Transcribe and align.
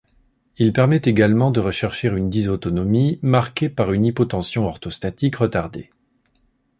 Il 0.57 0.73
permet 0.73 1.01
également 1.05 1.51
de 1.51 1.59
rechercher 1.59 2.07
une 2.07 2.31
dysautonomie 2.31 3.19
marquée 3.21 3.69
par 3.69 3.91
une 3.91 4.03
hypotension 4.05 4.65
orthostatique 4.65 5.35
retardée. 5.35 5.91